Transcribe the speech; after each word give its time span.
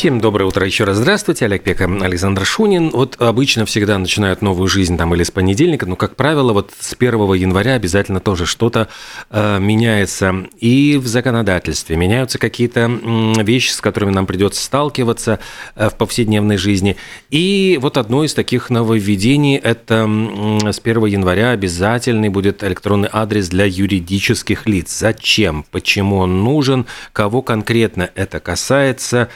Всем 0.00 0.18
доброе 0.18 0.46
утро 0.46 0.64
еще 0.64 0.84
раз. 0.84 0.96
Здравствуйте, 0.96 1.44
Олег 1.44 1.62
Пека, 1.62 1.84
Александр 1.84 2.46
Шунин. 2.46 2.88
Вот 2.88 3.20
обычно 3.20 3.66
всегда 3.66 3.98
начинают 3.98 4.40
новую 4.40 4.66
жизнь 4.66 4.96
там 4.96 5.14
или 5.14 5.22
с 5.24 5.30
понедельника, 5.30 5.84
но, 5.84 5.94
как 5.94 6.16
правило, 6.16 6.54
вот 6.54 6.72
с 6.80 6.96
1 6.98 7.34
января 7.34 7.74
обязательно 7.74 8.18
тоже 8.18 8.46
что-то 8.46 8.88
э, 9.28 9.58
меняется 9.60 10.46
и 10.58 10.96
в 10.96 11.06
законодательстве, 11.06 11.96
меняются 11.96 12.38
какие-то 12.38 12.90
э, 12.90 13.42
вещи, 13.42 13.72
с 13.72 13.82
которыми 13.82 14.10
нам 14.10 14.24
придется 14.24 14.64
сталкиваться 14.64 15.38
э, 15.76 15.90
в 15.90 15.96
повседневной 15.98 16.56
жизни. 16.56 16.96
И 17.28 17.78
вот 17.82 17.98
одно 17.98 18.24
из 18.24 18.32
таких 18.32 18.70
нововведений– 18.70 19.56
это 19.62 20.08
э, 20.08 20.72
с 20.72 20.78
1 20.82 21.04
января 21.04 21.50
обязательный 21.50 22.30
будет 22.30 22.64
электронный 22.64 23.10
адрес 23.12 23.50
для 23.50 23.66
юридических 23.66 24.66
лиц. 24.66 24.98
Зачем? 24.98 25.66
Почему 25.70 26.16
он 26.16 26.42
нужен? 26.42 26.86
Кого 27.12 27.42
конкретно 27.42 28.08
это 28.14 28.40
касается? 28.40 29.28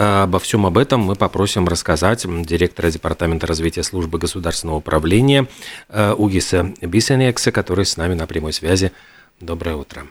Обо 0.00 0.38
всем 0.38 0.64
об 0.64 0.78
этом 0.78 1.00
мы 1.00 1.16
попросим 1.16 1.66
рассказать 1.66 2.24
директора 2.46 2.88
Департамента 2.88 3.48
развития 3.48 3.82
службы 3.82 4.20
государственного 4.20 4.76
управления 4.76 5.48
э, 5.88 6.12
Угиса 6.12 6.72
Бисенекса, 6.80 7.50
который 7.50 7.84
с 7.84 7.96
нами 7.96 8.14
на 8.14 8.28
прямой 8.28 8.52
связи. 8.52 8.92
Доброе 9.40 9.74
утро. 9.74 10.06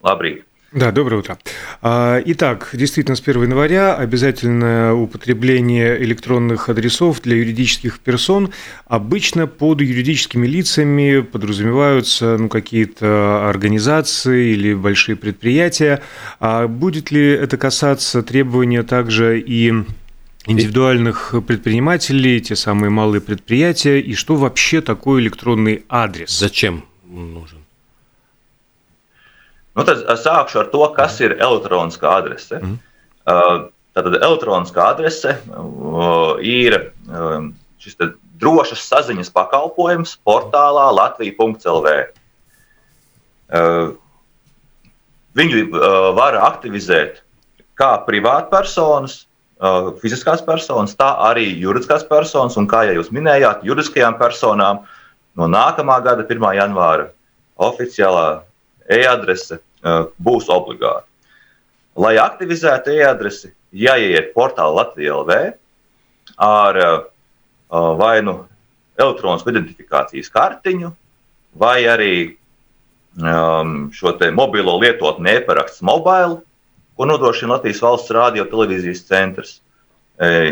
Лабрик. 0.00 0.47
Да, 0.70 0.92
доброе 0.92 1.16
утро. 1.16 1.38
А, 1.80 2.20
итак, 2.26 2.68
действительно, 2.74 3.16
с 3.16 3.22
1 3.22 3.44
января 3.44 3.96
обязательное 3.96 4.92
употребление 4.92 5.98
электронных 6.02 6.68
адресов 6.68 7.22
для 7.22 7.36
юридических 7.36 8.00
персон. 8.00 8.52
Обычно 8.86 9.46
под 9.46 9.80
юридическими 9.80 10.46
лицами 10.46 11.20
подразумеваются 11.20 12.36
ну, 12.36 12.50
какие-то 12.50 13.48
организации 13.48 14.52
или 14.52 14.74
большие 14.74 15.16
предприятия. 15.16 16.02
А 16.38 16.68
будет 16.68 17.10
ли 17.10 17.26
это 17.26 17.56
касаться 17.56 18.22
требования 18.22 18.82
также 18.82 19.40
и 19.40 19.72
индивидуальных 20.44 21.34
предпринимателей, 21.46 22.42
те 22.42 22.56
самые 22.56 22.90
малые 22.90 23.22
предприятия, 23.22 24.00
и 24.00 24.12
что 24.12 24.36
вообще 24.36 24.82
такое 24.82 25.22
электронный 25.22 25.84
адрес? 25.88 26.38
Зачем 26.38 26.84
нужен? 27.06 27.57
Nu, 29.78 29.84
tad 29.86 30.00
sākšu 30.18 30.64
ar 30.64 30.70
to, 30.72 30.80
kas 30.96 31.20
ir 31.22 31.36
elektroniskā 31.38 32.16
adrese. 32.18 32.58
Mm. 32.58 32.78
Tātad 33.94 34.16
elektroniskā 34.18 34.88
adrese 34.90 35.36
ir 36.42 36.74
šis 37.78 37.94
drošas 38.42 38.82
saziņas 38.88 39.30
pakalpojums 39.34 40.16
portālā 40.26 40.88
Latvija.CLV. 40.96 41.94
Viņu 45.38 45.62
var 46.18 46.40
aktivizēt 46.48 47.22
kā 47.78 47.92
privātpersonas, 48.02 49.20
fiziskās 50.02 50.42
personas, 50.46 50.96
tā 50.98 51.12
arī 51.30 51.46
juridiskās 51.62 52.02
personas, 52.10 52.58
un 52.58 52.66
kā 52.70 52.82
jau 52.88 52.98
jūs 52.98 53.12
minējāt, 53.14 53.62
juridiskajām 53.66 54.18
personām 54.18 54.82
no 55.38 55.46
nākamā 55.50 56.00
gada 56.02 56.26
1. 56.26 56.50
janvāra 56.58 57.08
oficiālā 57.70 58.42
e-adrese 58.90 59.62
būs 59.82 60.48
obligāti. 60.52 61.06
Lai 61.98 62.14
aktivizētu 62.22 62.94
e-adresi, 62.94 63.52
jāiet 63.74 64.32
portālā 64.34 64.84
Latvijā 64.84 65.16
LV 65.18 65.38
ar 66.38 66.78
vai 67.98 68.18
nu 68.24 68.40
elektronisku 68.98 69.52
identifikācijas 69.52 70.30
kartiņu, 70.34 70.92
vai 71.58 71.82
arī 71.90 72.12
um, 73.18 73.88
šo 73.94 74.14
mobilo 74.34 74.78
lietotni 74.80 75.36
e-paraksts 75.38 75.82
mobile, 75.82 76.40
ko 76.98 77.06
nodrošina 77.06 77.56
Latvijas 77.56 77.82
valsts 77.82 78.14
radio 78.14 78.46
televīzijas 78.50 79.04
centrs. 79.06 79.58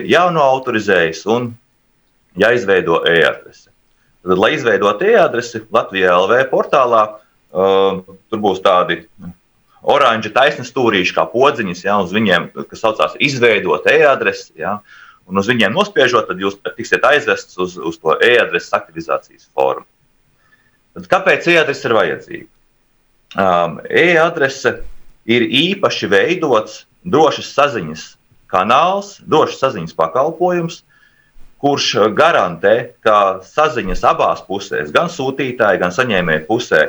Jauno 0.07 0.45
autorizējas 0.47 1.25
un 1.27 1.49
jāizveido 2.39 3.01
e-adrese. 3.11 3.73
Tad, 4.27 4.39
lai 4.39 4.53
izveidotu 4.55 5.09
e-adresi 5.11 5.63
Latvijā 5.75 6.15
LV 6.15 6.45
portālā, 6.51 7.03
tur 7.57 8.43
būs 8.43 8.63
tādi 8.65 9.01
oranži 9.87 10.33
taisni 10.35 10.67
stūrīši, 10.67 11.15
kā 11.17 11.27
podziņas, 11.31 11.85
ja, 11.87 11.99
uz 12.03 12.15
viņiem, 12.15 12.51
kas 12.69 12.83
saucās 12.83 13.17
izveidot 13.23 13.87
e-adresi. 13.91 14.53
Ja, 14.61 14.79
un 15.27 15.41
uz 15.41 15.49
viņiem 15.51 15.75
nospiežot, 15.75 16.29
tad 16.29 16.43
jūs 16.43 16.59
tiksiet 16.77 17.07
aizvests 17.07 17.59
uz, 17.63 17.79
uz 17.79 18.01
to 18.03 18.19
e-adreses 18.19 18.75
aktivizācijas 18.77 19.49
formu. 19.55 19.87
Tad 20.97 21.09
kāpēc 21.13 21.49
e-adrese 21.53 21.89
ir 21.89 21.97
vajadzīga? 21.97 22.51
Um, 23.37 23.81
e-adrese 23.91 24.79
ir 25.29 25.45
īpaši 25.45 26.09
veidots 26.09 26.85
drošas 27.07 27.51
saziņas 27.53 28.05
kanāls, 28.51 29.17
drošas 29.27 29.61
saziņas 29.65 29.97
pakalpojums, 29.99 30.83
kurš 31.63 32.13
garantē, 32.17 32.93
ka 33.05 33.43
saziņas 33.45 34.05
abās 34.07 34.43
pusēs, 34.47 34.93
gan 34.95 35.11
sūtītāja, 35.13 35.81
gan 35.83 35.93
saņēmēja 35.95 36.45
pusē, 36.49 36.83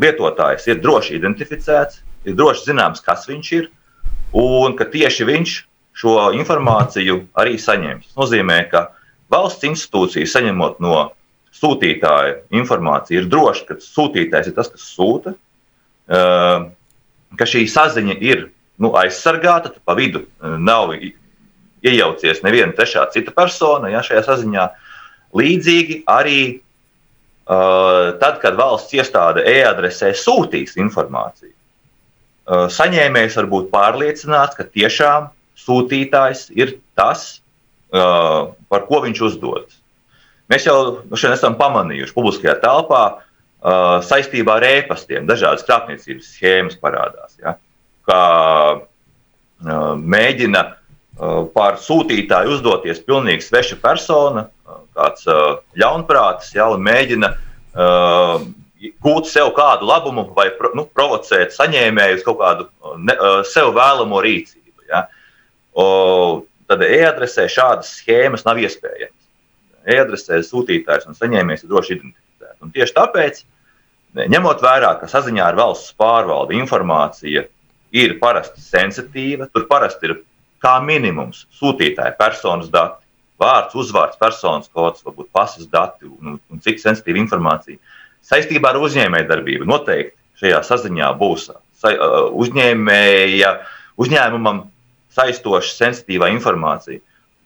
lietotājs 0.00 0.66
ir 0.70 0.80
droši 0.82 1.18
identificēts, 1.18 2.00
ir 2.28 2.36
droši 2.38 2.70
zināms, 2.70 3.02
kas 3.04 3.26
viņš 3.28 3.52
ir, 3.58 3.68
un 4.36 4.76
ka 4.78 4.86
tieši 4.90 5.26
viņš 5.28 5.54
šo 6.00 6.16
informāciju 6.38 7.24
arī 7.40 7.58
saņems. 7.60 8.10
Tas 8.10 8.20
nozīmē, 8.20 8.62
ka 8.70 8.88
valsts 9.32 9.66
institūcija 9.68 10.28
saņemot 10.28 10.78
no 10.82 11.10
sūtītāja 11.56 12.38
informāciju, 12.56 13.22
ir 13.22 13.30
droši, 13.30 13.66
ka 13.68 13.78
sūtītājs 13.84 14.50
ir 14.50 14.56
tas, 14.56 14.70
kas 14.72 14.86
sūta, 14.94 15.34
ka 16.06 17.48
šī 17.52 17.66
saziņa 17.70 18.16
ir 18.22 18.48
nu, 18.80 18.94
aizsargāta, 18.96 19.74
pa 19.84 19.96
vidu 19.98 20.24
nav 20.40 20.94
iejaucies 20.96 22.40
neviena 22.46 22.72
trešā 22.76 23.04
cita 23.12 23.34
persona 23.34 23.90
ja, 23.92 24.00
šajā 24.06 24.24
saziņā. 24.30 24.66
Līdzīgi 25.36 26.02
arī 26.10 26.40
Uh, 26.50 26.69
tad, 27.50 28.38
kad 28.42 28.58
valsts 28.58 28.94
iestāde 28.94 29.42
e-adresē 29.48 30.12
sūtīs 30.14 30.76
informāciju, 30.78 31.50
uh, 31.50 32.66
saņēmējs 32.70 33.38
var 33.40 33.48
būt 33.50 33.70
pārliecināts, 33.72 34.58
ka 34.58 34.68
tiešām 34.68 35.30
sūtītājs 35.58 36.46
ir 36.54 36.76
tas, 36.98 37.40
uh, 37.90 38.52
par 38.70 38.86
ko 38.86 39.02
viņš 39.06 39.24
uzdodas. 39.30 39.80
Mēs 40.50 40.66
jau 40.66 40.76
šodien 41.14 41.36
esam 41.36 41.58
pamanījuši 41.58 42.14
publiskajā 42.16 42.56
telpā 42.62 43.04
saistībā 43.60 44.54
ar 44.56 44.64
e-pastiem, 44.64 45.26
dažādas 45.28 45.66
krāpniecības 45.68 46.30
schēmas 46.32 46.78
parādās. 46.80 47.36
Ja, 47.38 47.52
kā 48.08 48.22
mēģina 49.60 50.62
par 51.54 51.76
sūtītāju 51.84 52.56
uzdoties 52.56 53.02
pilnīgi 53.04 53.44
sveša 53.44 53.76
persona, 53.82 54.46
kāds 55.00 55.28
uh, 55.30 55.60
ļaunprātis, 55.80 56.52
ja, 56.56 56.68
un 56.70 56.84
mēģina 56.84 57.32
uh, 57.32 58.44
gūt 59.04 59.28
sev 59.28 59.52
kādu 59.56 59.88
labumu 59.88 60.28
vai 60.36 60.48
nu, 60.76 60.86
provocēt 60.86 61.56
saņēmēju 61.56 62.20
uz 62.20 62.26
kaut 62.26 62.38
kādu 62.40 62.68
ne, 63.00 63.16
uh, 63.16 63.40
sev 63.48 63.72
vēlamo 63.76 64.22
rīcību. 64.24 64.86
Ja. 64.90 65.06
O, 65.78 65.86
tad 66.70 66.82
e-adresē 66.86 67.46
šādas 67.50 67.92
schēmas 68.00 68.46
nav 68.46 68.60
iespējamas. 68.62 69.16
E-adresē 69.90 70.40
sūtītājs 70.46 71.08
un 71.08 71.18
saņēmējs 71.18 71.64
ir 71.64 71.72
droši 71.72 71.96
identificēti. 71.96 72.58
Un 72.64 72.72
tieši 72.74 72.96
tāpēc, 72.96 73.44
ņemot 74.30 74.64
vērā, 74.64 74.94
ka 75.00 75.08
saziņā 75.10 75.46
ar 75.52 75.58
valsts 75.58 75.94
pārvaldi 75.98 76.58
informācija 76.58 77.46
ir 77.96 78.18
parasti 78.20 78.62
sensitīva, 78.62 79.48
tur 79.54 79.66
parasti 79.70 80.10
ir 80.10 80.18
kā 80.62 80.76
minimums 80.84 81.46
sūtītāja 81.58 82.18
personas 82.18 82.68
dati 82.72 83.00
vārds, 83.40 83.76
uzvārds, 83.78 84.18
personas 84.20 84.70
kods, 84.72 85.04
varbūt 85.06 85.30
pasas 85.32 85.68
dati 85.70 86.08
un, 86.08 86.38
un 86.38 86.62
cita 86.62 86.88
sensitīva 86.88 87.20
informācija. 87.22 87.80
Saistībā 88.30 88.72
ar 88.72 88.80
uzņēmējdarbību 88.84 89.68
noteikti 89.68 90.16
šajā 90.40 90.60
saziņā 90.68 91.10
būs 91.20 91.48
sa, 91.48 91.58
uzņēmēja, 92.44 93.52
uzņēmumam 94.00 94.64
saistoša 95.16 95.76
sensitīvā 95.76 96.30
informācija. 96.36 97.00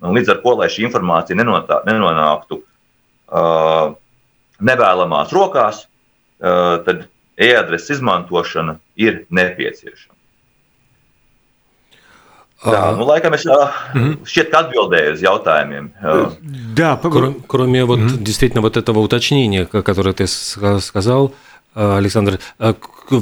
Un 0.05 0.17
līdz 0.17 0.35
ar 0.35 0.41
to, 0.43 0.55
lai 0.59 0.69
šī 0.73 0.85
informācija 0.89 1.39
nenotā, 1.39 1.81
nenonāktu 1.87 2.61
uh, 2.61 3.95
nevēlamās 4.61 5.33
rokās, 5.33 5.85
uh, 5.87 6.83
tad 6.85 7.07
e-adreses 7.41 7.97
izmantošana 7.97 8.77
ir 9.01 9.25
nepieciešama. 9.33 10.14
Да, 12.64 12.92
ну, 12.92 13.06
laikam 13.08 13.34
es 13.38 13.46
угу. 13.48 14.20
šķiet, 14.28 14.50
ka 14.52 14.66
atbildēju 14.66 15.14
uz 15.16 15.22
jautājumiem. 15.24 15.94
Да, 16.76 17.00
кроме, 17.02 17.36
кроме 17.48 17.86
вот 17.86 18.00
угу. 18.00 18.18
действительно 18.20 18.62
вот 18.62 18.76
этого 18.76 19.00
уточнения, 19.00 19.66
которое 19.66 20.14
ты 20.14 20.28
сказал, 20.28 21.34
Александр, 21.74 22.40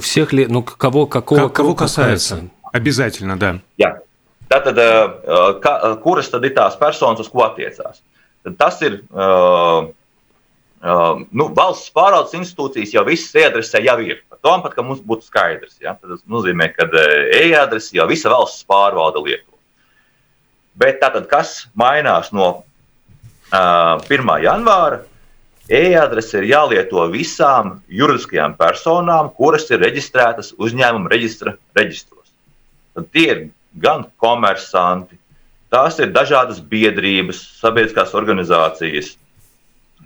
всех 0.02 0.34
ли, 0.34 0.48
ну, 0.48 0.64
кого, 0.64 1.06
какого, 1.06 1.50
кого 1.50 1.76
касается? 1.76 2.36
касается? 2.36 2.58
Обязательно, 2.74 3.38
да. 3.38 3.60
Jā. 3.78 4.02
Tātad, 4.48 4.80
ka, 5.60 5.74
kuras 6.04 6.30
tad 6.32 6.46
ir 6.48 6.54
tās 6.56 6.78
personas, 6.80 7.20
uz 7.20 7.28
ko 7.32 7.44
attiecās? 7.44 8.00
Tad 8.48 8.56
tas 8.60 8.80
ir 8.86 9.02
uh, 9.12 9.90
uh, 10.80 11.20
nu, 11.32 11.50
valsts 11.58 11.92
pārvaldes 11.96 12.36
institūcijas, 12.38 12.94
jau 12.96 13.04
visas 13.08 13.36
e-adresē 13.36 13.84
jau 13.84 13.98
ir. 14.06 14.22
Tom 14.43 14.63
pat, 14.65 14.75
ka 14.75 14.83
mums 14.83 15.03
būtu 15.07 15.29
skaidrs. 15.29 15.79
Ja? 15.83 15.95
Tas 15.95 16.25
nozīmē, 16.27 16.73
ka 16.75 16.89
e-adresi 17.39 17.97
jau 18.01 18.09
visa 18.11 18.33
valsts 18.33 18.67
pārvalde 18.67 19.23
lieto. 19.23 19.53
Bet 20.79 20.99
tātad, 21.03 21.29
kas 21.31 21.69
mainās 21.79 22.33
no 22.35 22.49
uh, 23.53 24.03
1. 24.11 24.33
janvāra? 24.43 25.03
E-adrese 25.71 26.41
ir 26.41 26.49
jālieto 26.51 27.05
visām 27.13 27.77
juridiskajām 27.87 28.57
personām, 28.59 29.31
kuras 29.37 29.69
ir 29.71 29.81
reģistrētas 29.85 30.57
uzņēmuma 30.59 31.13
reģistra 31.13 31.55
reģistros. 31.79 32.33
Tad 32.97 33.07
tie 33.15 33.27
ir 33.31 33.43
gan 33.79 34.09
komersanti, 34.21 35.17
tās 35.73 36.01
ir 36.03 36.11
dažādas 36.13 36.59
biedrības, 36.59 37.39
sabiedriskās 37.63 38.17
organizācijas. 38.19 39.15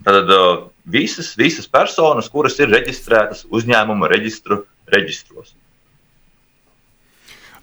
Tad 0.04 0.28
uh, 0.28 0.66
visas, 0.85 1.35
visas 1.37 1.67
personas, 1.67 2.29
kuras 2.29 2.59
ir 2.59 2.69
reģistrētas 2.69 3.45
uzņēmuma 3.49 4.09
reģistru 4.11 4.65
reģistros. 4.87 5.55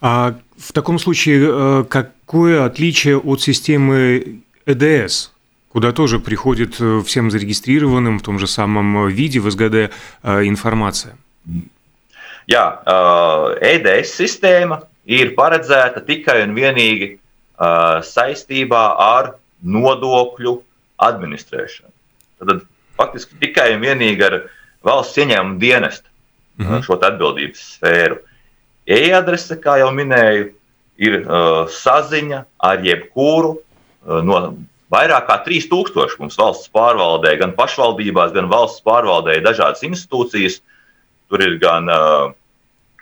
А 0.00 0.38
в 0.56 0.73
таком 0.73 0.99
случае 0.99 1.85
какое 1.85 2.64
отличие 2.64 3.19
от 3.19 3.43
системы 3.43 4.43
ЭДС, 4.64 5.31
куда 5.73 5.93
тоже 5.93 6.20
приходит 6.20 6.75
всем 7.06 7.31
зарегистрированным 7.31 8.19
в 8.19 8.23
том 8.23 8.38
же 8.38 8.46
самом 8.46 9.08
виде 9.08 9.40
в 9.40 9.50
СГД 9.50 9.93
информация? 10.23 11.17
Jā, 12.49 12.81
EDS 13.61 14.14
sistēma 14.23 14.79
ir 15.05 15.35
paredzēta 15.37 16.00
tikai 16.00 16.46
un 16.46 16.55
vienīgi 16.56 17.19
saistībā 17.58 18.85
ar 18.96 19.35
nodokļu 19.61 20.55
administrēšanu. 20.96 21.93
Tad 22.38 22.64
faktiski 23.03 23.39
tikai 23.44 23.73
un 23.75 23.85
vienīgi 23.85 24.27
ar 24.27 24.39
valsts 24.88 25.19
ieņēmumu 25.21 25.59
dienestu 25.61 26.09
mm 26.57 26.65
-hmm. 26.65 26.83
šo 26.88 27.00
atbildības 27.00 27.63
sfēru. 27.77 28.19
E-adrese, 28.83 29.55
kā 29.63 29.77
jau 29.79 29.91
minēju, 29.95 30.51
ir 31.00 31.23
uh, 31.23 31.65
saziņa 31.71 32.44
ar 32.59 32.83
jebkuru 32.85 33.55
uh, 33.55 34.21
no 34.25 34.39
vairāk 34.94 35.27
kā 35.29 35.39
3000 35.45 36.19
mums 36.19 36.38
valsts 36.38 36.69
pārvaldē, 36.73 37.38
gan 37.39 37.55
pašvaldībās, 37.57 38.33
gan 38.35 38.50
valsts 38.51 38.83
pārvaldē 38.85 39.39
ir 39.39 39.45
dažādas 39.47 39.83
institūcijas. 39.88 40.61
Tur 41.31 41.41
ir 41.41 41.57
gan 41.61 41.89
uh, 41.89 42.33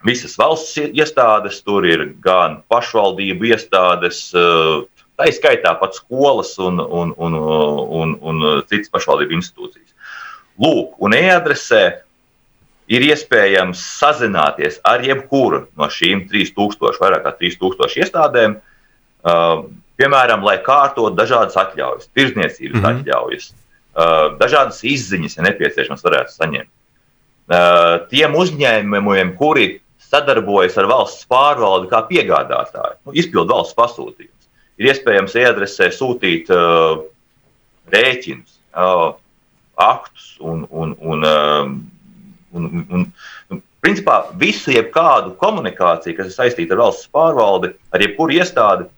visas 0.07 0.37
valsts 0.39 0.77
iestādes, 0.77 1.59
tur 1.65 1.85
ir 1.85 2.13
gan 2.23 2.61
pašvaldību 2.71 3.51
iestādes, 3.51 4.29
uh, 4.37 4.85
tā 5.21 5.29
izskaitā 5.29 5.75
pat 5.79 5.97
skolas 5.97 6.55
un, 6.59 6.81
un, 6.81 7.13
un, 7.17 7.37
un, 8.01 8.15
un, 8.21 8.47
citas 8.69 8.89
pašvaldību 8.93 9.37
institūcijas. 9.37 9.93
Lūk, 10.61 10.97
un 11.01 11.15
e-adresē 11.17 11.83
ir 12.91 13.05
iespējams 13.07 13.81
sazināties 14.01 14.81
ar 14.87 15.03
jebkuru 15.05 15.65
no 15.79 15.87
šīm 15.91 16.25
3000, 16.31 16.99
vairāk 17.01 17.23
kā 17.27 17.35
3000 17.39 18.01
iestādēm, 18.03 18.57
uh, 18.57 19.63
piemēram, 20.01 20.43
lai 20.45 20.57
kārtot 20.65 21.15
dažādas 21.17 21.57
atļaujas, 21.61 22.09
tirzniecības 22.17 22.79
mm 22.79 22.83
-hmm. 22.83 22.99
atļaujas, 23.01 23.47
uh, 23.53 24.35
dažādas 24.41 24.83
izziņas, 24.83 25.37
ja 25.37 25.47
nepieciešams, 25.47 26.03
varētu 26.03 26.35
saņemt. 26.35 26.71
Uh, 27.51 28.03
tiem 28.11 28.35
uzņēmumiem, 28.37 29.35
kuri 29.39 29.81
sadarbojas 30.11 30.77
ar 30.79 30.87
valsts 30.91 31.27
pārvaldi 31.31 31.89
kā 31.91 32.03
piegādātāji, 32.09 32.99
nu, 33.05 33.15
izpildu 33.15 33.55
valsts 33.55 33.77
pasūtījumus, 33.77 34.40
ir 34.81 34.89
iespējams 34.91 35.37
e-adresē 35.37 35.91
sūtīt 35.93 36.49
uh, 36.53 37.03
rēķinus, 37.93 38.57
uh, 38.73 39.11
aktus 39.81 40.33
un, 40.41 40.65
un, 40.69 40.97
un 40.99 41.27
um, 41.31 41.81
Un, 42.51 42.65
un, 42.91 43.05
un, 43.47 43.61
principā 43.79 44.17
visu 44.35 44.73
jebkādu 44.75 45.37
komunikāciju, 45.39 46.17
kas 46.17 46.27
ir 46.27 46.33
saistīta 46.35 46.75
ar 46.75 46.81
valsts 46.81 47.07
pārvaldi, 47.15 47.69
ar 47.95 48.03
jebkuru 48.03 48.35
iestādi, 48.35 48.89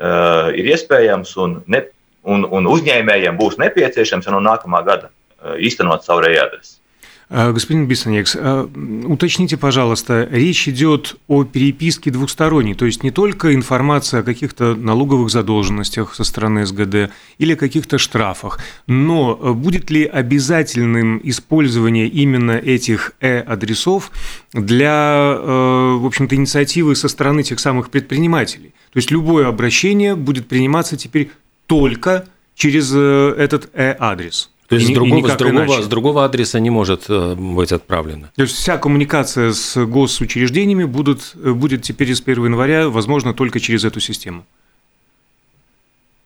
uh, 0.00 0.48
ir 0.58 0.66
iespējams 0.72 1.36
un, 1.42 1.60
ne, 1.70 1.84
un, 2.26 2.42
un 2.50 2.66
uzņēmējiem 2.66 3.38
būs 3.38 3.60
nepieciešams 3.62 4.26
no 4.34 4.42
nākamā 4.42 4.82
gada 4.88 5.12
uh, 5.12 5.54
īstenot 5.54 6.02
savu 6.02 6.24
readresi. 6.26 6.80
А, 7.28 7.52
господин 7.52 7.88
Бисонекс, 7.88 8.36
а, 8.38 8.70
уточните, 9.04 9.56
пожалуйста, 9.56 10.28
речь 10.30 10.68
идет 10.68 11.16
о 11.26 11.42
переписке 11.42 12.12
двухсторонней, 12.12 12.74
то 12.74 12.86
есть 12.86 13.02
не 13.02 13.10
только 13.10 13.52
информация 13.52 14.20
о 14.20 14.22
каких-то 14.22 14.76
налоговых 14.76 15.30
задолженностях 15.30 16.14
со 16.14 16.22
стороны 16.22 16.64
СГД 16.64 17.10
или 17.38 17.56
каких-то 17.56 17.98
штрафах, 17.98 18.60
но 18.86 19.34
будет 19.54 19.90
ли 19.90 20.04
обязательным 20.04 21.20
использование 21.24 22.06
именно 22.06 22.52
этих 22.52 23.12
э-адресов 23.20 24.12
для, 24.52 25.36
э, 25.36 25.96
в 25.98 26.06
общем-то, 26.06 26.36
инициативы 26.36 26.94
со 26.94 27.08
стороны 27.08 27.42
тех 27.42 27.58
самых 27.58 27.90
предпринимателей? 27.90 28.72
То 28.92 28.98
есть 28.98 29.10
любое 29.10 29.48
обращение 29.48 30.14
будет 30.14 30.46
приниматься 30.46 30.96
теперь 30.96 31.32
только 31.66 32.28
через 32.54 32.92
э, 32.94 33.34
этот 33.36 33.68
э-адрес? 33.74 34.50
То 34.67 34.75
есть 34.75 34.89
и, 34.89 34.93
с, 34.93 34.95
другого, 34.95 35.27
с, 35.27 35.35
другого, 35.35 35.81
с 35.81 35.87
другого 35.87 36.25
адреса 36.25 36.59
не 36.61 36.69
может 36.69 37.09
э, 37.09 37.35
быть 37.35 37.73
отправлено. 37.73 38.31
То 38.37 38.43
есть 38.43 38.55
вся 38.55 38.77
коммуникация 38.77 39.51
с 39.51 39.75
госучреждениями 39.85 40.85
будут, 40.85 41.33
э, 41.35 41.51
будет 41.51 41.81
теперь 41.81 42.15
с 42.15 42.21
1 42.21 42.45
января 42.45 42.87
возможно 42.87 43.33
только 43.33 43.59
через 43.59 43.83
эту 43.83 43.99
систему? 43.99 44.45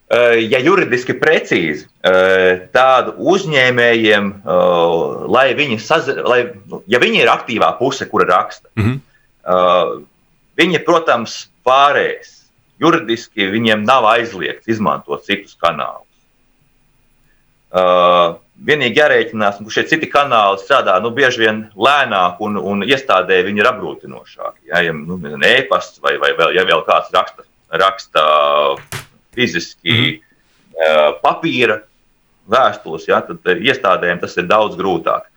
Ja 0.08 0.60
juridiski 0.62 1.16
precīzi, 1.18 1.88
tad 2.72 3.08
uzņēmējiem, 3.18 4.28
lai 5.34 5.48
viņi, 5.58 5.80
saz... 5.82 6.12
lai, 6.22 6.54
ja 6.86 7.00
viņi 7.02 7.24
ir 7.24 7.32
aktīvā 7.34 7.72
puse, 7.80 8.06
kura 8.06 8.28
raksta, 8.30 8.70
mm 8.78 8.86
-hmm. 8.86 10.06
viņi, 10.62 10.84
protams, 10.86 11.50
pārēs. 11.66 12.46
Juridiski 12.80 13.50
viņiem 13.50 13.84
nav 13.88 14.06
aizliegts 14.06 14.68
izmantot 14.68 15.26
citus 15.26 15.58
kanālus. 15.58 16.06
Uh, 17.71 18.41
vienīgi 18.67 18.99
jārēķinās, 18.99 19.61
ka 19.63 19.73
šie 19.73 19.85
citi 19.93 20.09
kanāli 20.11 20.59
strādā 20.59 20.97
nu, 21.03 21.13
bieži 21.15 21.45
vien 21.45 21.61
lēnāk 21.79 22.41
un, 22.45 22.59
un 22.59 22.83
iestādē 22.83 23.41
viņi 23.47 23.63
ir 23.63 23.69
apgrūtinošāki. 23.71 24.65
Ja, 24.73 24.83
ja 24.85 24.95
nu, 24.97 25.21
e-pasts 25.47 26.03
vai, 26.03 26.17
vai 26.19 26.33
vēl, 26.39 26.57
ja 26.59 26.65
vēl 26.67 26.83
kāds 26.89 27.13
raksta, 27.15 27.47
raksta 27.71 28.25
fiziski 29.37 29.95
mm 29.95 30.03
-hmm. 30.03 30.19
uh, 30.75 31.21
papīra 31.23 31.79
vēstules, 32.51 33.07
ja, 33.09 33.23
tad 33.23 33.47
iestādēm 33.47 34.21
tas 34.21 34.37
ir 34.37 34.51
daudz 34.51 34.77
grūtāk. 34.77 35.31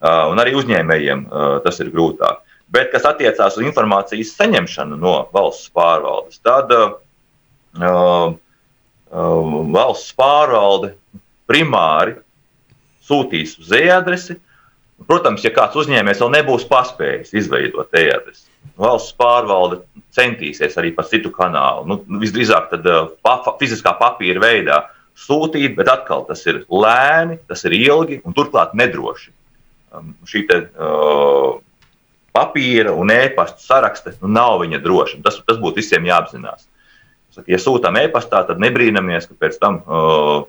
Uh, 0.00 0.30
un 0.32 0.38
arī 0.40 0.54
uzņēmējiem 0.56 1.26
uh, 1.26 1.58
tas 1.64 1.80
ir 1.80 1.90
grūtāk. 1.92 2.44
Bet, 2.70 2.92
kas 2.92 3.04
attiecās 3.04 3.56
uz 3.56 3.64
informācijas 3.64 4.36
saņemšanu 4.36 4.96
no 4.96 5.28
valsts 5.32 5.72
pārvaldes, 5.74 6.38
tad 6.38 6.70
uh, 6.70 6.92
uh, 7.80 8.32
valsts 9.74 10.12
pārvalde 10.14 10.94
primāri 11.50 12.14
sūtīs 13.06 13.58
uz 13.60 13.74
e-adresi. 13.74 14.38
Protams, 15.08 15.42
ja 15.46 15.52
kāds 15.54 15.78
uzņēmējs 15.80 16.20
vēl 16.20 16.32
nebūs 16.34 16.66
paspējis 16.68 17.32
izveidot 17.40 17.94
e-adresi, 17.96 18.50
valsts 18.78 19.14
pārvalde 19.16 19.80
centīsies 20.14 20.76
arī 20.80 20.92
pa 20.96 21.06
citu 21.08 21.32
kanālu. 21.32 21.86
Nu, 21.88 22.20
visdrīzāk 22.20 22.68
tad 22.74 22.88
uh, 22.90 23.08
pa, 23.24 23.38
fiziskā 23.60 23.94
papīra 23.96 24.42
veidā 24.44 24.82
sūtīt, 25.16 25.72
bet 25.78 25.88
atkal 25.88 26.26
tas 26.28 26.44
ir 26.50 26.62
lēni, 26.68 27.40
tas 27.48 27.64
ir 27.68 27.76
ilgi 27.78 28.20
un 28.24 28.36
turklāt 28.36 28.76
nedroši. 28.76 29.32
Um, 29.96 30.12
šī 30.28 30.44
te, 30.50 30.60
uh, 30.76 31.56
papīra 32.36 32.92
un 32.94 33.10
e-pasta 33.14 33.62
saraksta 33.64 34.14
nu, 34.20 34.30
nav 34.36 34.60
viņa 34.62 34.84
droša. 34.84 35.20
Tas, 35.24 35.40
tas 35.46 35.58
būtu 35.60 35.80
visiem 35.80 36.06
jāapzinās. 36.06 36.68
Saka, 37.34 37.46
ja 37.50 37.58
sūtām 37.62 37.96
e-pastā, 38.00 38.42
tad 38.46 38.60
nebrīnamies, 38.62 39.28
ka 39.30 39.38
pēc 39.38 39.58
tam 39.62 39.80
uh, 39.86 40.44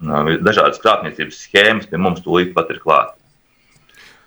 dažādas 0.00 0.80
krāpniecības 0.82 1.46
schēmas 1.46 1.88
pie 1.90 1.98
mums 2.00 2.24
tūlīt 2.24 2.54
pat 2.56 2.70
ir 2.72 2.80
klāta. 2.80 3.14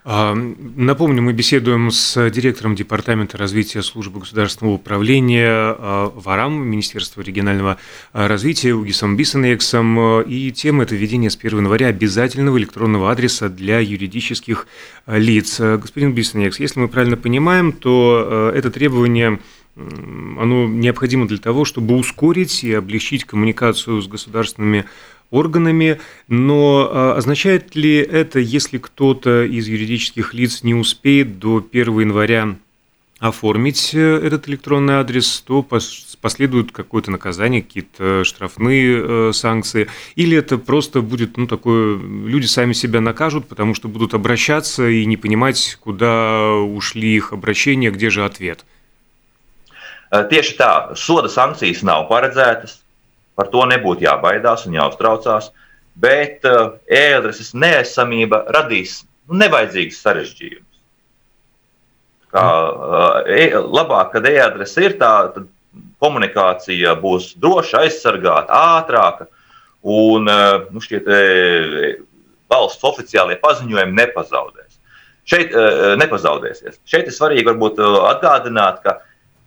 Напомню, 0.05 1.21
мы 1.21 1.31
беседуем 1.31 1.89
с 1.89 2.29
директором 2.29 2.75
Департамента 2.75 3.37
развития 3.37 3.81
службы 3.81 4.19
государственного 4.19 4.75
управления 4.75 5.77
ВАРАМ, 6.13 6.67
Министерства 6.67 7.21
регионального 7.21 7.77
развития, 8.11 8.73
Угисом 8.73 9.15
Бисенексом. 9.15 10.21
И 10.23 10.51
тема– 10.51 10.83
это 10.85 10.95
введение 10.95 11.29
с 11.29 11.37
1 11.37 11.59
января 11.59 11.87
обязательного 11.87 12.57
электронного 12.57 13.11
адреса 13.11 13.47
для 13.47 13.79
юридических 13.79 14.67
лиц. 15.07 15.61
Господин 15.61 16.13
Бисенекс, 16.13 16.59
если 16.59 16.81
мы 16.81 16.89
правильно 16.89 17.15
понимаем, 17.15 17.71
то 17.71 18.51
это 18.53 18.71
требование 18.71 19.39
оно 19.75 20.67
необходимо 20.67 21.27
для 21.27 21.39
того, 21.39 21.65
чтобы 21.65 21.95
ускорить 21.95 22.63
и 22.63 22.73
облегчить 22.73 23.23
коммуникацию 23.23 24.01
с 24.01 24.07
государственными 24.07 24.85
органами, 25.31 25.99
но 26.27 26.89
а, 26.91 27.15
означает 27.17 27.75
ли 27.75 27.97
это, 27.97 28.39
если 28.39 28.77
кто-то 28.77 29.43
из 29.43 29.67
юридических 29.67 30.33
лиц 30.33 30.63
не 30.63 30.73
успеет 30.73 31.39
до 31.39 31.65
1 31.71 31.99
января 31.99 32.55
оформить 33.19 33.91
э, 33.93 33.99
этот 33.99 34.49
электронный 34.49 34.95
адрес, 34.95 35.41
то 35.47 35.65
последует 36.21 36.71
какое-то 36.71 37.09
наказание, 37.09 37.61
какие-то 37.61 38.23
штрафные 38.25 39.29
э, 39.29 39.31
санкции, 39.33 39.87
или 40.15 40.37
это 40.37 40.57
просто 40.57 41.01
будет, 41.01 41.37
ну, 41.37 41.47
такое, 41.47 41.97
люди 41.97 42.45
сами 42.45 42.73
себя 42.73 42.99
накажут, 42.99 43.47
потому 43.47 43.75
что 43.75 43.87
будут 43.87 44.13
обращаться 44.13 44.87
и 44.89 45.05
не 45.05 45.15
понимать, 45.15 45.77
куда 45.79 46.53
ушли 46.53 47.15
их 47.15 47.31
обращения, 47.31 47.91
где 47.91 48.09
же 48.09 48.25
ответ– 48.25 48.65
Tieši 50.13 50.53
tā, 50.59 50.93
soda 50.93 51.29
sankcijas 51.31 51.81
nav 51.81 52.05
paredzētas, 52.05 52.82
par 53.35 53.49
to 53.53 53.65
nebūtu 53.69 54.05
jābaidās 54.05 54.67
un 54.67 54.77
jāuztraucās, 54.77 55.49
bet 55.99 56.45
e-adreses 56.45 57.53
neesamība 57.53 58.43
radīs 58.53 59.01
nu, 59.27 59.37
nevajadzīgus 59.41 60.01
sarežģījumus. 60.03 60.69
Kā, 62.33 62.45
e, 63.29 63.49
labāk, 63.53 64.15
kad 64.15 64.25
e-adrese 64.29 64.87
ir 64.87 64.97
tā, 65.01 65.13
tad 65.35 65.49
komunikācija 66.01 66.95
būs 67.01 67.33
droša, 67.41 67.85
aizsargāta, 67.85 68.57
ātrāka, 68.79 69.29
un 69.83 70.27
nu, 70.73 70.81
šie 70.83 71.01
valsts 72.51 72.85
oficiālie 72.87 73.37
paziņojumi 73.41 73.97
nepazaudēs. 73.97 74.79
Šeit 75.29 75.53
nepazaudēsies. 76.01 76.81
Šeit 76.89 77.07
ir 77.07 77.15
svarīgi 77.15 77.47
varbūt 77.47 77.79
atgādināt, 78.09 78.81
ka 78.83 78.97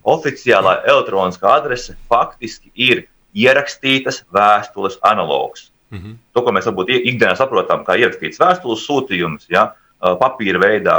oficiālā 0.07 0.79
elektroniskā 0.89 1.51
adrese 1.59 1.95
faktiski 2.09 2.71
ir 2.73 3.05
ierakstītas 3.37 4.23
vēstules 4.33 4.99
analogs. 5.05 5.71
Mm 5.91 5.99
-hmm. 5.99 6.15
To, 6.33 6.41
ko 6.43 6.51
mēs 6.51 6.67
varbūt 6.67 6.89
ikdienā 6.89 7.35
saprotam, 7.35 7.85
kā 7.87 7.95
ierakstīts 7.95 8.39
vēstules 8.39 8.85
sūtījums, 8.87 9.45
ja, 9.49 9.71
papīra 10.01 10.59
veidā, 10.59 10.97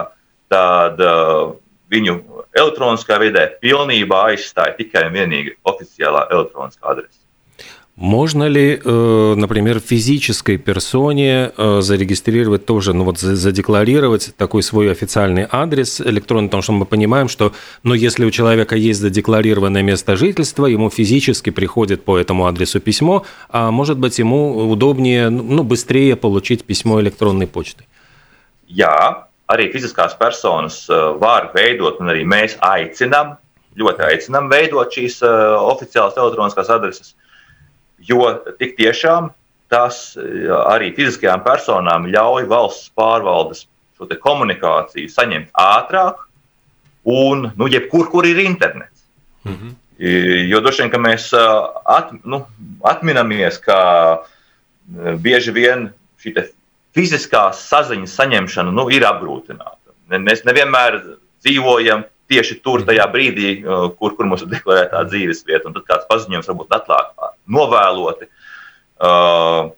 tad 0.49 1.01
uh, 1.01 1.55
viņu 1.93 2.19
elektroniskā 2.57 3.19
vidē 3.21 3.47
pilnībā 3.63 4.23
aizstāja 4.33 4.77
tikai 4.79 5.07
un 5.09 5.17
vienīgi 5.17 5.57
oficiālā 5.65 6.27
elektroniskā 6.31 6.93
adrese. 6.93 7.18
Можно 8.01 8.45
ли, 8.47 8.81
э, 8.85 9.35
например, 9.37 9.81
физической 9.81 10.57
персоне 10.57 11.51
э, 11.57 11.81
зарегистрировать 11.81 12.65
тоже, 12.65 12.93
ну 12.93 13.03
вот 13.03 13.19
задекларировать 13.19 14.37
такой 14.37 14.63
свой 14.63 14.93
официальный 14.93 15.49
адрес 15.51 16.01
электронный, 16.01 16.47
потому 16.47 16.63
что 16.63 16.73
мы 16.75 16.87
понимаем, 16.87 17.29
что, 17.29 17.53
ну, 17.83 17.95
если 17.95 18.25
у 18.25 18.31
человека 18.31 18.77
есть 18.77 19.01
задекларированное 19.01 19.83
место 19.83 20.15
жительства, 20.15 20.67
ему 20.67 20.91
физически 20.91 21.51
приходит 21.51 22.05
по 22.05 22.17
этому 22.17 22.47
адресу 22.47 22.79
письмо, 22.79 23.25
а 23.49 23.73
может 23.73 23.99
быть 23.99 24.17
ему 24.21 24.71
удобнее, 24.71 25.29
ну, 25.29 25.65
быстрее 25.65 26.15
получить 26.15 26.63
письмо 26.63 27.01
электронной 27.01 27.49
почтой? 27.49 27.89
Jā, 28.69 29.27
arī 29.49 29.73
fiziskās 29.73 30.15
personas 30.15 30.87
var 31.19 31.51
veidot, 31.51 31.99
un 31.99 32.15
arī 32.15 32.23
mēs 32.23 32.61
aicinām, 32.63 33.39
ļoti 33.75 34.07
aicinām 34.07 34.47
veidot 34.53 34.87
šīs 34.87 35.19
oficiālās 35.25 36.15
elektroniskās 36.15 36.71
adreses. 36.71 37.17
Jo 38.09 38.31
tik 38.59 38.77
tiešām 38.79 39.31
tas 39.73 40.17
eh, 40.17 40.49
arī 40.73 40.93
fiziskajām 40.97 41.45
personām 41.47 42.09
ļauj 42.13 42.49
valsts 42.51 42.93
pārvaldes 42.97 43.67
šo 43.99 44.09
komunikāciju 44.23 45.11
saņemt 45.11 45.53
ātrāk 45.59 46.25
un 47.09 47.49
nu, 47.57 47.69
jebkur, 47.71 48.09
kur 48.13 48.27
ir 48.27 48.39
internets. 48.39 49.07
Mm 49.45 49.55
-hmm. 49.55 49.77
Jo 50.49 50.61
droši 50.61 50.83
vien, 50.83 51.03
mēs 51.03 51.33
eh, 51.33 51.69
at, 51.85 52.13
nu, 52.25 52.47
atminamies, 52.83 53.59
ka 53.59 53.79
eh, 54.19 55.15
bieži 55.15 55.53
vien 55.53 55.91
šī 56.23 56.49
fiziskās 56.95 57.69
saziņas 57.69 58.15
saņemšana 58.15 58.71
nu, 58.71 58.89
ir 58.91 59.03
apgrūtināta. 59.03 59.93
Mēs 60.09 60.45
nevienmēr 60.45 61.03
dzīvojam 61.45 62.05
tieši 62.29 62.61
tur, 62.65 62.85
tajā 62.87 63.07
brīdī, 63.13 63.59
uh, 63.63 63.89
kur, 63.97 64.15
kur 64.17 64.29
mums 64.29 64.45
ir 64.45 64.53
deklarētā 64.53 65.03
dzīves 65.09 65.45
vieta, 65.49 65.73
tad 65.73 65.85
kāds 65.89 66.09
paziņojums 66.11 66.51
varbūt 66.53 66.79
atklāt 66.79 67.13
novēloti. 67.49 68.31
Uh, 68.99 69.75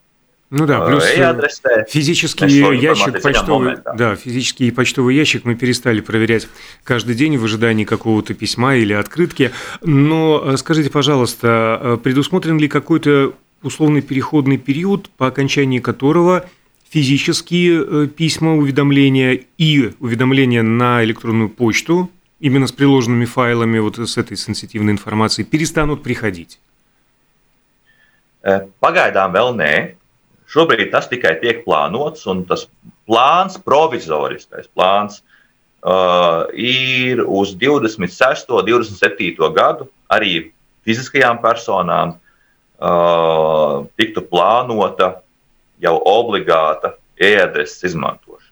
ну 0.50 0.66
да, 0.66 0.80
плюс 0.80 1.04
э, 1.04 1.84
физический 1.88 2.48
ящик 2.76 3.22
почтовый, 3.22 3.76
да, 3.96 4.16
физический 4.16 4.72
почтовый 4.72 5.14
ящик 5.14 5.44
мы 5.44 5.54
перестали 5.54 6.00
проверять 6.00 6.48
каждый 6.82 7.14
день 7.14 7.38
в 7.38 7.44
ожидании 7.44 7.84
какого-то 7.84 8.34
письма 8.34 8.74
или 8.74 8.92
открытки. 8.92 9.52
Но 9.82 10.42
э, 10.44 10.56
скажите, 10.56 10.90
пожалуйста, 10.90 12.00
предусмотрен 12.02 12.58
ли 12.58 12.66
какой-то 12.66 13.34
условный 13.62 14.02
переходный 14.02 14.56
период, 14.56 15.08
по 15.10 15.28
окончании 15.28 15.78
которого 15.78 16.44
физические 16.90 18.08
письма, 18.08 18.56
уведомления 18.56 19.44
и 19.56 19.92
уведомления 20.00 20.62
на 20.62 21.04
электронную 21.04 21.48
почту 21.48 22.10
именно 22.39 22.67
с 22.67 22.71
приложенными 22.71 23.25
файлами, 23.25 23.79
вот 23.79 23.97
с 23.97 24.17
этой 24.17 24.37
сенситивной 24.37 24.93
информацией, 24.93 25.45
перестанут 25.45 26.03
приходить? 26.03 26.59
Pagaidām 28.45 29.33
vēl 29.33 29.55
nē. 29.57 29.75
Šobrīd 30.45 30.91
tas 30.93 31.07
tikai 31.09 31.33
tiek 31.41 31.63
plānots, 31.65 32.27
un 32.29 32.43
tas 32.45 32.67
plāns, 33.09 33.57
provizoriskais 33.57 34.69
plāns, 34.69 35.23
uh, 35.81 36.45
ir 36.53 37.23
uz 37.25 37.55
26. 37.57 38.53
un 38.53 38.65
27. 38.69 39.33
gadu 39.53 39.89
arī 40.05 40.51
fiziskajām 40.85 41.41
personām 41.41 42.13
uh, 42.13 43.85
tiktu 43.97 44.21
plānota 44.29 45.15
jau 45.81 45.97
obligāta 46.05 46.93
e-adreses 47.17 47.81
izmantošana. 47.89 48.48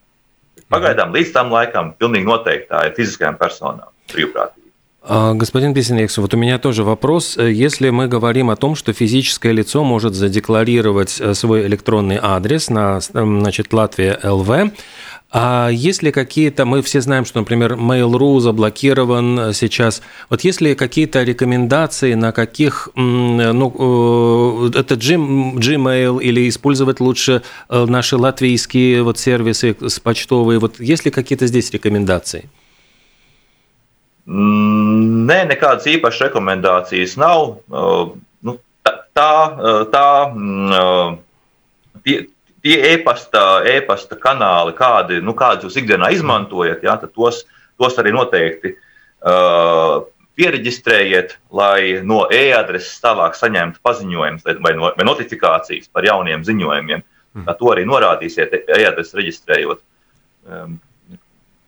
Pagaidām 0.69 1.13
līdz 1.15 1.33
tam 1.33 1.53
laikam 1.53 1.93
pilnīgi 1.97 2.29
noteikti 2.29 2.69
tā 2.69 2.85
ir 2.87 2.95
fiziskajām 2.97 3.39
personām 3.41 3.89
brīvprātīgi. 4.11 4.68
Господин 5.09 5.73
Песенекс, 5.73 6.19
вот 6.19 6.35
у 6.35 6.37
меня 6.37 6.59
тоже 6.59 6.83
вопрос. 6.83 7.35
Если 7.35 7.89
мы 7.89 8.07
говорим 8.07 8.51
о 8.51 8.55
том, 8.55 8.75
что 8.75 8.93
физическое 8.93 9.51
лицо 9.51 9.83
может 9.83 10.13
задекларировать 10.13 11.19
свой 11.33 11.65
электронный 11.65 12.19
адрес 12.21 12.69
на 12.69 12.99
значит, 13.01 13.73
Латвия 13.73 14.19
ЛВ, 14.23 14.71
а 15.31 15.69
есть 15.71 16.03
ли 16.03 16.11
какие-то, 16.11 16.65
мы 16.65 16.83
все 16.83 17.01
знаем, 17.01 17.25
что, 17.25 17.39
например, 17.39 17.73
Mail.ru 17.73 18.39
заблокирован 18.39 19.53
сейчас. 19.53 20.03
Вот 20.29 20.41
есть 20.41 20.61
ли 20.61 20.73
какие-то 20.75 21.23
рекомендации, 21.23 22.15
на 22.15 22.31
каких, 22.31 22.89
ну, 22.95 24.71
э, 24.73 24.79
это 24.79 24.95
Gmail 24.95 26.21
или 26.21 26.49
использовать 26.49 26.99
лучше 26.99 27.43
э, 27.69 27.85
наши 27.85 28.15
латвийские 28.15 29.03
вот 29.03 29.19
сервисы 29.19 29.75
почтовые? 30.03 30.59
Вот 30.59 30.79
есть 30.79 31.05
ли 31.05 31.11
какие-то 31.11 31.45
здесь 31.45 31.71
рекомендации? 31.71 32.49
Nē, 34.29 35.37
nekādas 35.49 35.87
īpašas 35.89 36.27
rekomendācijas 36.27 37.15
nav. 37.17 37.55
Nu, 38.45 38.55
tā, 39.17 39.37
tā, 39.89 40.09
tie, 42.05 42.17
tie 42.61 42.77
e-pasta, 42.91 43.63
e-pasta 43.65 44.17
kanāli, 44.21 44.75
kādi, 44.77 45.17
nu, 45.25 45.33
kādus 45.37 45.69
jūs 45.69 45.79
ikdienā 45.81 46.11
izmantojat, 46.13 46.85
ja, 46.85 46.99
tos, 47.09 47.41
tos 47.79 47.97
arī 48.01 48.13
noteikti 48.13 48.75
uh, 48.75 50.03
pieregistrējiet, 50.39 51.33
lai 51.51 51.99
no 52.05 52.21
e-adreses 52.31 53.01
tālāk 53.03 53.33
saņemtu 53.35 53.81
paziņojumus 53.83 54.45
vai, 54.45 54.55
vai, 54.61 54.75
vai 54.99 55.07
notifikācijas 55.07 55.89
par 55.91 56.05
jauniem 56.07 56.45
ziņojumiem. 56.47 57.01
Mm. 57.35 57.49
To 57.59 57.73
arī 57.73 57.83
norādīsiet 57.89 58.53
e-adreses 58.61 59.17
reģistrējot. 59.17 59.81
Um, 60.49 60.77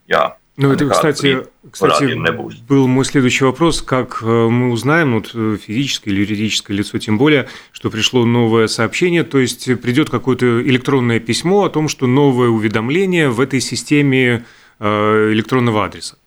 jā. 0.10 0.24
Ну, 0.58 0.74
это, 0.74 0.90
кстати, 0.90 1.48
кстати 1.72 2.68
был 2.68 2.88
мой 2.88 3.06
следующий 3.06 3.46
вопрос. 3.46 3.82
Как 3.82 4.22
э, 4.22 4.26
мы 4.26 4.72
узнаем, 4.72 5.16
вот 5.16 5.32
э, 5.34 5.58
физическое 5.58 6.12
или 6.12 6.22
юридическое 6.22 6.76
лицо, 6.76 6.98
тем 7.00 7.18
более, 7.18 7.48
что 7.72 7.90
пришло 7.90 8.26
новое 8.26 8.68
сообщение, 8.68 9.24
то 9.24 9.40
есть 9.40 9.82
придет 9.82 10.10
какое-то 10.10 10.62
электронное 10.62 11.22
письмо 11.22 11.64
о 11.64 11.70
том, 11.70 11.88
что 11.88 12.06
новое 12.06 12.50
уведомление 12.50 13.30
в 13.30 13.40
этой 13.40 13.62
системе 13.62 14.46
э, 14.80 15.32
электронного 15.32 15.86
адреса? 15.86 16.18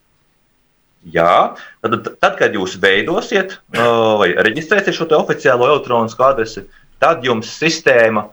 Jā, 1.04 1.56
tad, 1.84 2.16
tad, 2.16 2.38
kad 2.38 2.54
jūs 2.56 2.78
veidosiet 2.80 3.58
vai 3.68 4.30
reģistrēsiet 4.40 4.96
šo 4.96 5.04
oficiālo 5.18 5.68
elektronisko 5.68 6.24
adresi, 6.24 6.64
tad 6.96 7.20
jums 7.28 7.50
sistēma 7.60 8.30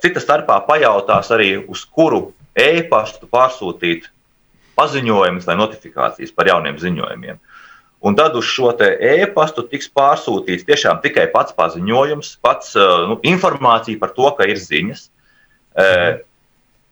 cita 0.00 0.22
starpā 0.24 0.56
pajautās 0.64 1.28
arī, 1.36 1.50
uz 1.68 1.84
kuru 1.84 2.30
e-pastu 2.56 3.28
pārsūtīt 3.30 4.08
paziņojumus 4.76 5.46
vai 5.48 5.56
notifikācijas 5.58 6.34
par 6.36 6.50
jauniem 6.50 6.78
ziņojumiem. 6.80 7.40
Un 8.06 8.16
tad 8.16 8.36
uz 8.38 8.44
šo 8.46 8.70
e-pastu 8.76 9.64
tiks 9.70 9.88
pārsūtīts 9.96 10.66
tiešām 10.68 11.00
tikai 11.02 11.26
pats 11.32 11.56
paziņojums, 11.56 12.36
pats 12.44 12.74
nu, 13.08 13.18
informācija 13.26 13.98
par 14.00 14.12
to, 14.16 14.28
ka 14.36 14.48
ir 14.48 14.60
ziņas. 14.60 15.08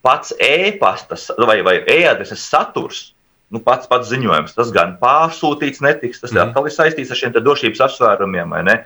Pats 0.05 0.33
e-pasta 0.41 1.17
vai, 1.45 1.61
vai 1.65 1.77
e-adreses 1.81 2.43
saturs, 2.49 3.03
nu, 3.53 3.61
pats, 3.63 3.87
pats 3.89 4.09
ziņojums, 4.11 4.55
tas 4.57 4.73
gan 4.73 4.97
pārsūtīts 5.01 5.81
netiks, 5.85 6.21
tas 6.21 6.33
mm. 6.33 6.49
atkal 6.49 6.67
ir 6.67 6.73
saistīts 6.73 7.13
ar 7.13 7.21
šiem 7.21 7.35
drošības 7.37 7.83
apsvērumiem, 7.85 8.57
ne, 8.65 8.79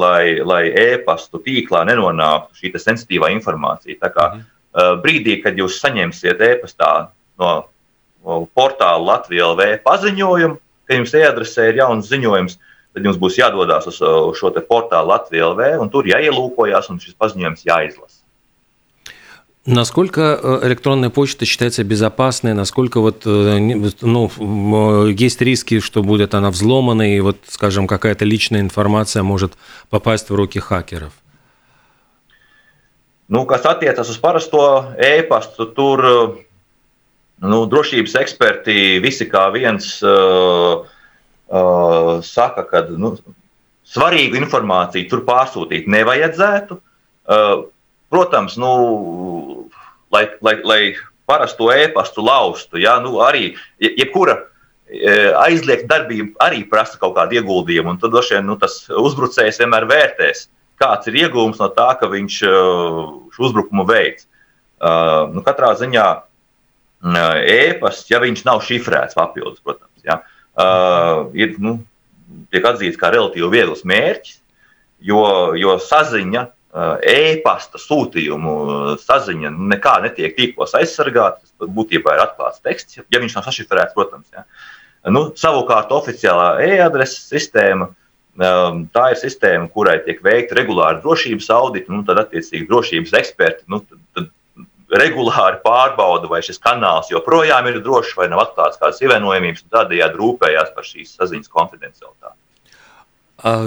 lai, 0.00 0.40
lai 0.44 0.62
e-pastu 0.72 1.40
tīklā 1.44 1.84
nenonāktu 1.88 2.64
šī 2.64 2.72
sensitīvā 2.80 3.30
informācija. 3.36 4.00
Tā 4.00 4.12
kā 4.16 4.32
mm 4.32 4.48
brīdī, 5.03 5.39
kad 5.43 5.57
jūs 5.59 5.79
saņemsiet 5.83 6.41
e-pastā 6.41 6.91
no 7.39 7.53
portāla 8.57 9.03
Latvijas 9.13 9.53
LV 9.53 9.79
paziņojumu, 9.85 10.59
ka 10.85 10.99
jums 10.99 11.15
e-adresē 11.17 11.69
ir 11.69 11.81
jauns 11.83 12.09
ziņojums, 12.09 12.57
tad 12.95 13.07
jums 13.07 13.19
būs 13.21 13.39
jādodas 13.39 13.87
uz, 13.91 14.01
uz 14.01 14.37
šo 14.39 14.51
portālu 14.67 15.13
Latvijas 15.13 15.53
LV 15.53 15.81
un 15.83 15.91
tur 15.93 16.07
jāielūkojas 16.09 16.91
un 16.91 17.01
šis 17.03 17.17
paziņojums 17.19 17.65
jāizlasa. 17.67 18.21
Насколько 19.67 20.39
э, 20.41 20.67
электронная 20.67 21.09
почта 21.09 21.45
считается 21.45 21.83
безопасной, 21.83 22.53
насколько 22.53 22.99
вот, 22.99 23.23
э, 23.25 23.57
ну, 24.01 25.07
есть 25.07 25.41
риски, 25.41 25.79
что 25.79 26.03
будет 26.03 26.35
она 26.35 26.51
взломана, 26.51 27.15
и 27.15 27.19
вот, 27.19 27.37
скажем, 27.47 27.87
какая-то 27.87 28.25
личная 28.25 28.61
информация 28.61 29.23
может 29.23 29.53
попасть 29.89 30.29
в 30.29 30.35
руки 30.35 30.59
хакеров? 30.59 31.13
Nu, 33.30 33.44
kas 33.46 33.66
attiecas 33.70 34.10
uz 34.10 34.18
parasto 34.18 34.60
e-pastu, 34.98 35.68
tur 35.76 36.02
nu, 37.40 37.60
drošības 37.70 38.16
eksperti 38.24 38.98
visi 39.02 39.28
kā 39.30 39.46
viens 39.54 39.92
uh, 40.02 40.82
uh, 40.82 42.14
saka, 42.26 42.66
ka 42.66 42.82
nu, 42.90 43.14
svarīgu 43.86 44.38
informāciju 44.40 45.08
tur 45.12 45.22
pārsūtīt 45.28 45.86
nevajadzētu. 45.90 46.80
Uh, 47.30 47.68
Protams, 48.10 48.56
nu, 48.58 49.68
lai, 50.10 50.24
lai, 50.42 50.56
lai 50.66 50.80
parasto 51.30 51.70
e-pastu 51.70 52.24
laustu, 52.26 52.80
ja, 52.82 52.96
nu, 52.98 53.20
arī 53.22 53.52
jebkura 53.78 54.34
aizliegta 55.44 55.86
darbība 55.92 56.34
arī 56.42 56.64
prasa 56.66 56.98
kaut 56.98 57.14
kādu 57.14 57.38
ieguldījumu. 57.38 57.94
Tad 58.02 58.10
droši 58.10 58.34
vien 58.34 58.48
nu, 58.50 58.56
tas 58.58 58.82
uzbrucējs 58.90 59.60
vienmēr 59.62 59.86
vērtēs, 59.86 60.48
kāds 60.80 61.10
ir 61.10 61.20
iegūms 61.24 61.60
no 61.60 61.68
tā, 61.76 61.90
ka 62.00 62.08
viņš 62.10 62.40
šo 62.40 63.46
uzbrukumu 63.46 63.86
veids. 63.88 64.26
Uh, 64.80 65.28
nu, 65.34 65.42
katrā 65.44 65.74
ziņā 65.76 66.06
uh, 66.16 67.40
e-pasts, 67.44 68.08
ja 68.08 68.20
viņš 68.22 68.46
nav 68.48 68.62
šifrēts 68.64 69.18
papildus, 69.18 69.60
protams, 69.60 70.00
ja, 70.06 70.22
uh, 70.56 71.26
ir 71.36 71.58
nu, 71.60 71.76
tiek 72.48 72.64
atzīts 72.64 72.96
kā 73.00 73.10
relatīvi 73.12 73.50
viegls 73.52 73.84
mērķis, 73.84 74.40
jo, 75.04 75.20
jo 75.60 75.76
saziņa 75.84 76.46
e-pasta 76.70 77.80
sūtījumu 77.82 78.52
saziņa 79.02 79.50
nekā 79.72 79.94
netiek 80.04 80.36
tīklos 80.36 80.76
aizsargāta. 80.78 81.42
Tas 81.58 81.70
būtībā 81.74 82.14
ir 82.14 82.22
atklāts 82.22 82.62
teksts, 82.62 83.00
ja 83.02 83.18
viņš 83.18 83.34
nav 83.36 83.48
sašifrēts, 83.48 83.96
protams. 83.96 84.28
Ja. 84.30 84.44
Nu, 85.10 85.30
savukārt, 85.34 85.90
oficiālā 85.90 86.60
e-adreses 86.62 87.26
sistēma. 87.32 87.90
Tā 88.38 89.06
ir 89.12 89.18
sistēma, 89.18 89.68
kurai 89.74 89.98
tiek 90.04 90.20
veikta 90.24 90.56
regulāra 90.56 91.00
drošības 91.02 91.48
audita, 91.52 91.92
nu, 91.92 92.04
tad 92.06 92.22
attiecīgi 92.22 92.68
drošības 92.68 93.16
eksperti 93.18 93.66
nu, 93.68 93.82
tad, 93.82 93.98
tad 94.16 94.30
regulāri 95.02 95.60
pārbauda, 95.64 96.30
vai 96.30 96.40
šis 96.42 96.60
kanāls 96.62 97.10
joprojām 97.12 97.68
ir 97.70 97.80
drošs, 97.84 98.14
vai 98.18 98.28
nav 98.30 98.46
atklāts 98.46 98.80
kādas 98.80 99.02
ievainojumības, 99.04 99.66
un 99.66 99.74
tādējādi 99.76 100.20
rūpējās 100.22 100.72
par 100.76 100.86
šīs 100.86 101.16
saziņas 101.18 101.52
konfidencialitāti. 101.52 102.39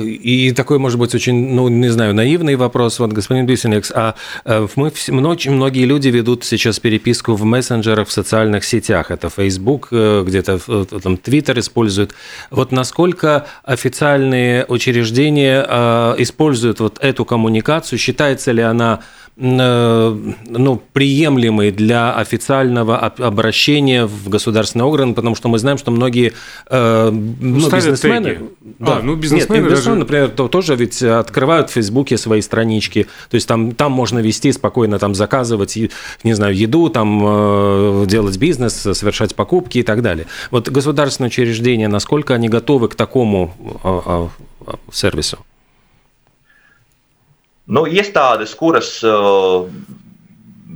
И 0.03 0.51
такой, 0.55 0.77
может 0.77 0.99
быть, 0.99 1.15
очень, 1.15 1.53
ну, 1.53 1.67
не 1.67 1.89
знаю, 1.89 2.13
наивный 2.13 2.55
вопрос, 2.55 2.99
вот, 2.99 3.11
господин 3.11 3.45
Бисенекс, 3.45 3.91
а 3.93 4.15
э, 4.45 4.67
мы, 4.75 4.91
очень 5.27 5.51
многие 5.51 5.85
люди 5.85 6.09
ведут 6.09 6.45
сейчас 6.45 6.79
переписку 6.79 7.33
в 7.33 7.43
мессенджерах, 7.43 8.07
в 8.07 8.11
социальных 8.11 8.63
сетях, 8.65 9.11
это 9.11 9.29
Facebook, 9.29 9.87
э, 9.91 10.23
где-то 10.25 10.59
э, 10.67 10.85
там 11.01 11.15
Twitter 11.15 11.59
используют. 11.59 12.13
Вот 12.51 12.71
насколько 12.71 13.45
официальные 13.63 14.65
учреждения 14.65 15.63
используют 16.17 16.79
вот 16.79 16.99
эту 16.99 17.25
коммуникацию, 17.25 17.99
считается 17.99 18.51
ли 18.51 18.61
она 18.61 18.99
ну, 19.35 20.81
приемлемый 20.93 21.71
для 21.71 22.13
официального 22.13 22.99
обращения 22.99 24.05
в 24.05 24.29
государственный 24.29 24.85
орган, 24.85 25.15
потому 25.15 25.35
что 25.35 25.49
мы 25.49 25.57
знаем, 25.57 25.79
что 25.79 25.89
многие 25.89 26.33
э, 26.69 27.09
ну, 27.11 27.69
бизнесмены, 27.69 28.39
да, 28.61 28.97
а, 28.97 29.01
ну, 29.01 29.15
бизнесмены, 29.15 29.61
нет, 29.61 29.69
бизнесмены 29.69 29.69
даже... 29.69 29.95
например, 29.95 30.29
то, 30.29 30.47
тоже 30.47 30.75
ведь 30.75 31.01
открывают 31.01 31.71
в 31.71 31.73
Фейсбуке 31.73 32.17
свои 32.17 32.41
странички, 32.41 33.07
то 33.29 33.35
есть 33.35 33.47
там, 33.47 33.71
там 33.71 33.91
можно 33.91 34.19
вести 34.19 34.51
спокойно, 34.51 34.99
там 34.99 35.15
заказывать, 35.15 35.77
не 36.23 36.33
знаю, 36.33 36.55
еду, 36.55 36.89
там 36.89 37.21
э, 37.25 38.05
делать 38.07 38.37
бизнес, 38.37 38.73
совершать 38.75 39.35
покупки 39.35 39.79
и 39.79 39.83
так 39.83 40.03
далее. 40.03 40.27
Вот 40.51 40.69
государственные 40.69 41.29
учреждения, 41.29 41.87
насколько 41.87 42.35
они 42.35 42.49
готовы 42.49 42.87
к 42.87 42.95
такому 42.95 43.53
э, 43.83 44.27
э, 44.67 44.73
сервису? 44.91 45.39
Nu, 47.65 47.85
iestādes, 47.87 48.53
kuras 48.59 48.95
uh, 49.07 49.69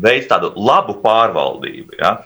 veic 0.02 0.28
tādu 0.30 0.54
labu 0.56 0.98
pārvaldību, 1.04 1.98
ja, 2.00 2.18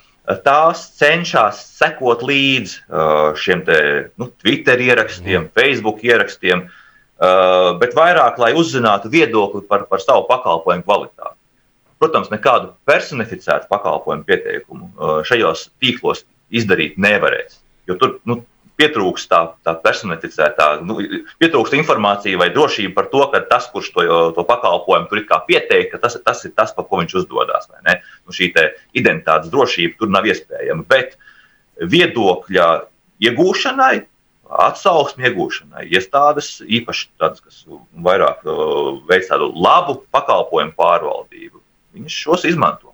tās 0.46 0.86
cenšas 1.00 1.60
sekot 1.80 2.22
līdzi 2.24 2.84
uh, 2.88 3.32
šiem 3.38 3.64
te, 3.68 3.78
nu, 4.22 4.30
Twitter 4.44 4.80
ierakstiem, 4.80 5.48
mm. 5.48 5.52
Facebook 5.58 6.04
ierakstiem, 6.06 6.68
uh, 6.68 7.72
bet 7.82 7.96
vairāk, 7.98 8.40
lai 8.42 8.54
uzzinātu 8.58 9.12
viedokli 9.12 9.64
par, 9.68 9.88
par 9.90 10.04
savu 10.04 10.28
pakalpojumu 10.30 10.86
kvalitāti. 10.86 11.38
Protams, 12.02 12.32
nekādu 12.34 12.72
personificētu 12.90 13.70
pakalpojumu 13.70 14.26
pieteikumu 14.30 14.88
uh, 14.88 15.20
šajos 15.28 15.70
tīklos 15.82 16.24
izdarīt 16.54 16.98
nevarēs. 17.02 17.60
Jo 17.90 17.98
tur 18.02 18.20
nu, 18.30 18.42
pietrūkst 18.82 19.30
tā, 19.30 19.42
tā 19.66 19.76
personificētā, 19.84 20.68
nu, 20.86 20.98
pietrūkst 21.42 21.76
informācija 21.78 22.40
vai 22.42 22.50
drošība 22.54 22.96
par 22.98 23.10
to, 23.14 23.24
ka 23.34 23.44
tas, 23.50 23.68
kurš 23.74 23.92
to, 23.96 24.06
to 24.38 24.46
pakalpojumu 24.48 25.10
tur 25.10 25.22
ir 25.22 25.28
kā 25.30 25.42
pieteikt, 25.48 25.98
tas, 26.02 26.18
tas 26.26 26.46
ir 26.48 26.56
tas, 26.58 26.74
par 26.76 26.88
ko 26.90 27.02
viņš 27.02 27.18
uzdodas. 27.22 27.70
Nu, 27.86 28.36
šī 28.36 28.52
identitātes 28.98 29.52
drošība 29.54 30.00
tur 30.00 30.14
nav 30.14 30.30
iespējama. 30.30 30.88
Bet 30.90 31.18
viedokļa 31.92 32.70
iegūšanai, 33.22 33.96
atsauksmju 34.52 35.30
iegūšanai, 35.30 35.88
iestādes 35.96 36.58
īpaši 36.66 37.10
tādas, 37.22 37.44
kas 37.46 37.64
vairāk 38.04 38.42
uh, 38.44 38.98
veic 39.08 39.30
tādu 39.30 39.52
labu 39.56 40.02
pakalpojumu 40.12 40.76
pārvaldību, 40.78 41.62
viņas 41.96 42.24
šos 42.26 42.48
izmanto. 42.50 42.91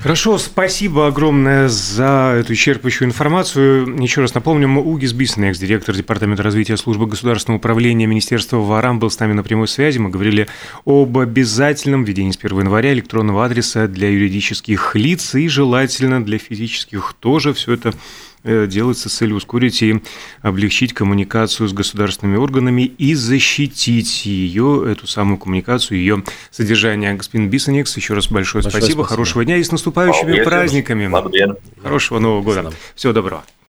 Хорошо, 0.00 0.38
спасибо 0.38 1.08
огромное 1.08 1.68
за 1.68 2.34
эту 2.40 2.54
исчерпывающую 2.54 3.04
информацию. 3.04 4.00
Еще 4.00 4.22
раз 4.22 4.32
напомню, 4.32 4.66
Угис 4.80 5.12
Биснекс, 5.12 5.58
директор 5.58 5.94
Департамента 5.94 6.42
развития 6.42 6.78
службы 6.78 7.06
государственного 7.06 7.58
управления 7.58 8.06
Министерства 8.06 8.56
ВАРАМ, 8.56 8.98
был 8.98 9.10
с 9.10 9.18
нами 9.18 9.34
на 9.34 9.42
прямой 9.42 9.68
связи. 9.68 9.98
Мы 9.98 10.08
говорили 10.08 10.48
об 10.86 11.18
обязательном 11.18 12.04
введении 12.04 12.30
с 12.30 12.38
1 12.38 12.60
января 12.60 12.94
электронного 12.94 13.44
адреса 13.44 13.88
для 13.88 14.08
юридических 14.08 14.96
лиц 14.96 15.34
и 15.34 15.46
желательно 15.48 16.24
для 16.24 16.38
физических 16.38 17.14
тоже. 17.20 17.52
Все 17.52 17.74
это 17.74 17.92
делается 18.44 19.08
с 19.08 19.12
целью 19.12 19.36
ускорить 19.36 19.82
и 19.82 20.02
облегчить 20.42 20.92
коммуникацию 20.92 21.68
с 21.68 21.72
государственными 21.72 22.36
органами 22.36 22.82
и 22.82 23.14
защитить 23.14 24.26
ее, 24.26 24.84
эту 24.90 25.06
самую 25.06 25.38
коммуникацию, 25.38 25.98
ее 25.98 26.24
содержание. 26.50 27.14
Господин 27.14 27.48
Бисоникс, 27.50 27.96
еще 27.96 28.14
раз 28.14 28.28
большое, 28.28 28.62
большое 28.62 28.82
спасибо, 28.82 29.02
спасибо, 29.02 29.04
хорошего 29.04 29.44
дня 29.44 29.56
и 29.56 29.62
с 29.62 29.70
наступающими 29.72 30.42
праздниками. 30.42 31.10
Хорошего 31.82 32.18
Нового 32.18 32.42
года. 32.42 32.72
Всего 32.94 33.12
доброго. 33.12 33.44